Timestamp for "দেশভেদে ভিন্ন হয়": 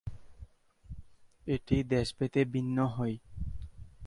1.89-3.15